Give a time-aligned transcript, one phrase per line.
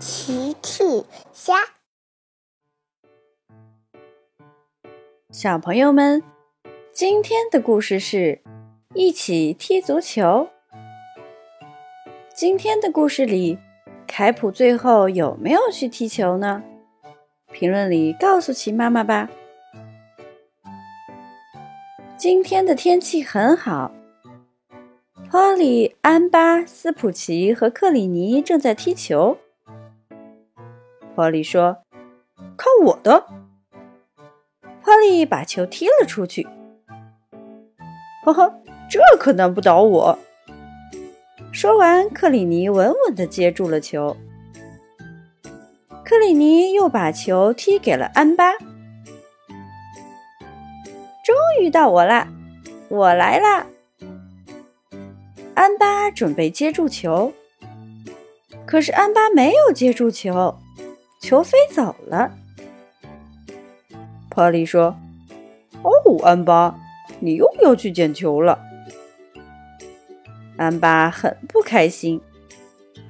[0.00, 1.54] 奇趣虾，
[5.30, 6.20] 小朋友们，
[6.92, 8.42] 今天的故事是
[8.92, 10.48] 一起踢足球。
[12.34, 13.56] 今天的故事里，
[14.04, 16.64] 凯普最后有没有去踢球呢？
[17.52, 19.30] 评论里告诉奇妈妈吧。
[22.16, 23.92] 今天的天气很好
[25.30, 29.38] ，Polly、安巴、斯普奇和克里尼正在踢球。
[31.14, 31.78] 波利说
[32.56, 33.26] ：“看我的！”
[34.82, 36.46] 波利把球踢了出去。
[38.24, 38.54] 呵呵，
[38.90, 40.18] 这可难不倒我。
[41.52, 44.16] 说完，克里尼稳稳地接住了球。
[46.04, 48.52] 克里尼又把球踢给了安巴。
[51.24, 52.28] 终于到我啦！
[52.88, 53.66] 我来啦！
[55.54, 57.32] 安巴准备接住球，
[58.66, 60.58] 可是安巴没有接住球。
[61.24, 62.32] 球飞走了。
[64.28, 64.94] 波利说
[65.82, 66.78] ：“哦，安巴，
[67.18, 68.60] 你又要去捡球了。”
[70.58, 72.20] 安巴很不开心。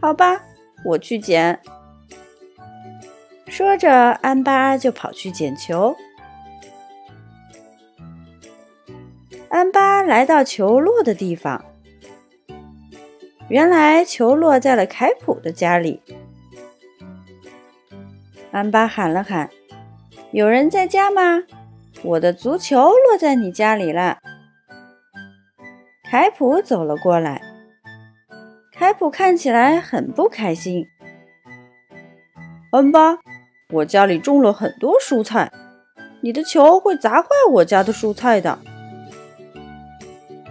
[0.00, 0.40] 好吧，
[0.84, 1.58] 我去捡。
[3.48, 5.96] 说着，安巴就跑去捡球。
[9.48, 11.64] 安巴来到球落的地方，
[13.48, 16.00] 原来球落在了凯普的家里。
[18.54, 19.50] 安巴喊了喊
[20.30, 21.42] ：“有人在家吗？
[22.04, 24.18] 我的足球落在你家里了。”
[26.08, 27.42] 凯普走了过来。
[28.70, 30.86] 凯普看起来很不开心。
[32.70, 33.18] 安巴，
[33.70, 35.50] 我家里种了很多蔬菜，
[36.20, 38.60] 你的球会砸坏我家的蔬菜的。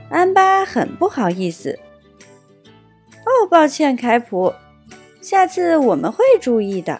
[0.10, 1.80] 安巴很不好意思。
[3.24, 4.54] 哦，抱歉，凯普，
[5.22, 7.00] 下次我们会注意的。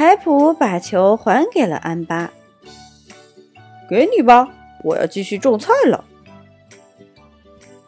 [0.00, 2.32] 凯普把球还给了安巴。
[3.86, 4.48] 给你吧，
[4.82, 6.06] 我要继续种菜了。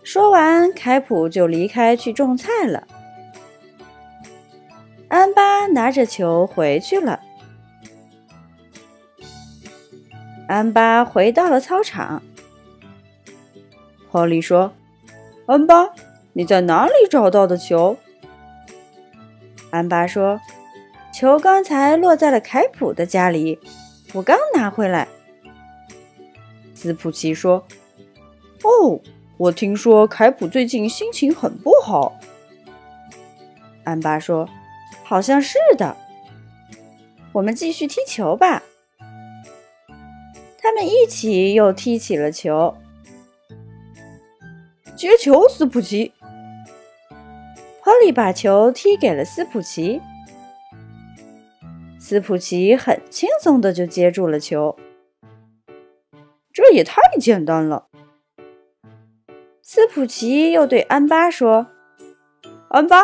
[0.02, 2.86] 说完，凯普就离开去种菜了。
[5.08, 7.18] 安巴拿着球回去了。
[10.46, 12.22] 安巴回到了操场。
[14.10, 14.74] 霍利说
[15.48, 15.88] ：“安巴，
[16.34, 17.96] 你在哪里找到的球？”
[19.72, 20.38] 安巴说。
[21.22, 23.56] 球刚才落在了凯普的家里，
[24.12, 25.06] 我刚拿回来。
[26.74, 27.64] 斯普奇说
[28.64, 29.00] ：“哦，
[29.36, 32.18] 我听说凯普最近心情很不好。”
[33.86, 34.48] 安巴说
[35.04, 35.96] ：“好像是的。”
[37.30, 38.60] 我们继续踢球吧。
[40.58, 42.76] 他们一起又踢起了球。
[44.96, 46.12] 接球，斯普奇。
[47.84, 50.00] 波利把球踢给了斯普奇。
[52.12, 54.76] 斯普奇很轻松的就接住了球，
[56.52, 57.86] 这也太简单了。
[59.62, 61.68] 斯普奇又对安巴说
[62.68, 62.98] ：“安巴，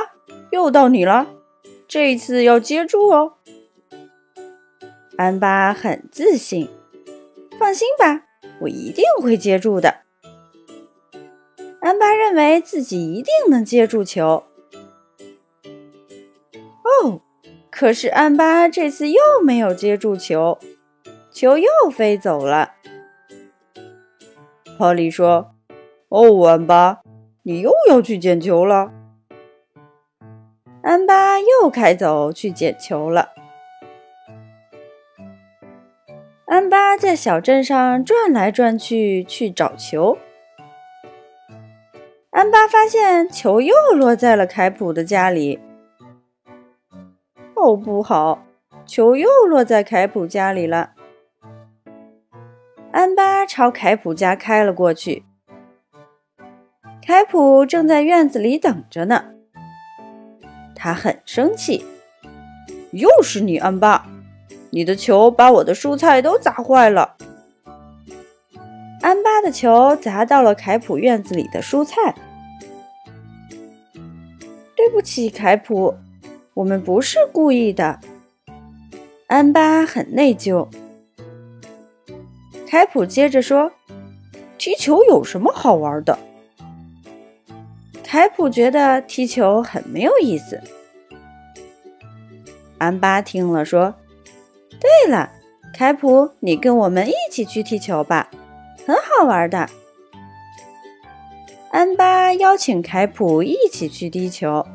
[0.52, 1.26] 又到你了，
[1.88, 3.36] 这一次要接住哦。”
[5.16, 6.68] 安巴很自信
[7.58, 8.26] ：“放心吧，
[8.60, 10.02] 我一定会接住的。”
[11.80, 14.44] 安巴认为自己一定能接住球。
[16.84, 17.22] 哦。
[17.78, 20.58] 可是安巴这次又没有接住球，
[21.30, 22.72] 球又飞走了。
[24.76, 25.54] 波利说
[26.10, 26.98] ：“哦，安巴，
[27.44, 28.90] 你又要去捡球了。”
[30.82, 33.28] 安巴又开走去捡球了。
[36.46, 40.18] 安巴在小镇上转来转去去找球。
[42.30, 45.60] 安巴发现球又落在了凯普的家里。
[47.60, 48.44] 哦，不好！
[48.86, 50.92] 球又落在凯普家里了。
[52.92, 55.24] 安巴朝凯普家开了过去。
[57.04, 59.24] 凯普正在院子里等着呢。
[60.76, 61.84] 他很生气。
[62.92, 64.06] 又是你，安巴！
[64.70, 67.16] 你的球把我的蔬菜都砸坏了。
[69.02, 72.14] 安巴的球砸到了凯普院子里的蔬菜。
[74.76, 75.96] 对不起，凯普。
[76.58, 78.00] 我们不是故意的，
[79.28, 80.66] 安巴很内疚。
[82.66, 83.70] 凯普接着说
[84.58, 86.18] ：“踢球有什么好玩的？”
[88.02, 90.60] 凯普觉得踢球很没有意思。
[92.78, 93.94] 安巴听了说
[94.80, 95.30] ：“对了，
[95.72, 98.28] 凯普，你跟我们一起去踢球吧，
[98.84, 99.70] 很好玩的。”
[101.70, 104.66] 安巴邀请凯普一起去踢球。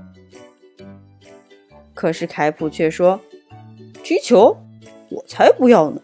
[2.03, 3.21] 可是凯普却说
[4.03, 4.57] ：“踢球，
[5.09, 6.01] 我才不要呢。”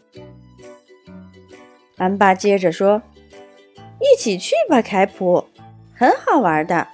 [1.99, 3.01] 安巴接着说
[3.99, 5.43] ：“一起去吧，凯普，
[5.93, 6.87] 很好玩的。”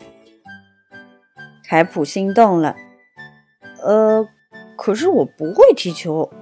[1.63, 2.75] 凯普心动了。
[3.83, 4.27] 呃，
[4.75, 6.33] 可是我不会踢球。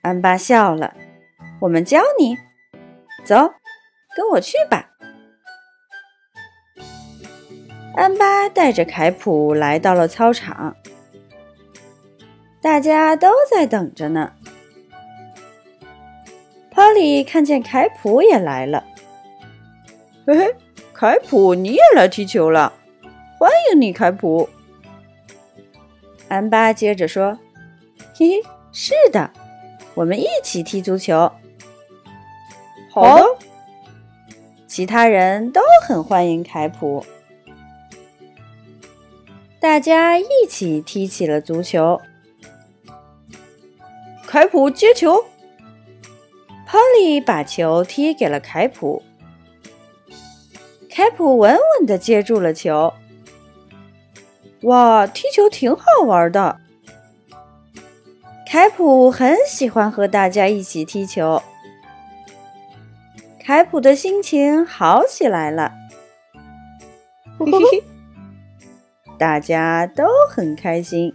[0.00, 0.94] 安巴笑了
[1.60, 2.38] ：“我们教你，
[3.22, 3.36] 走，
[4.16, 4.92] 跟我去吧。”
[7.98, 10.76] 安巴带着凯普来到了操场，
[12.66, 14.32] 大家都在等着呢。
[16.74, 18.82] Polly 看见凯普也来了，
[20.26, 20.54] 嘿嘿，
[20.92, 22.72] 凯普，你也来踢球了，
[23.38, 24.48] 欢迎你，凯普。
[26.26, 27.38] 安巴接着说
[28.18, 28.42] ：“嘿嘿，
[28.72, 29.30] 是的，
[29.94, 31.30] 我们一起踢足球。”
[32.90, 33.24] 好的。
[34.66, 37.06] 其他人都很欢迎凯普，
[39.60, 42.02] 大家一起踢起了足球。
[44.26, 45.24] 凯普接球。
[46.68, 49.02] Polly 把球踢给了凯普，
[50.90, 52.92] 凯普稳稳地接住了球。
[54.62, 56.58] 哇，踢球挺好玩的！
[58.44, 61.40] 凯普很喜欢和大家一起踢球。
[63.38, 65.72] 凯普的心情好起来了，
[69.16, 71.14] 大家都很开心。